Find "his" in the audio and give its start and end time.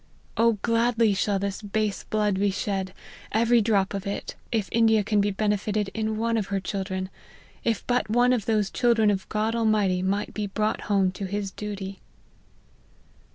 11.25-11.51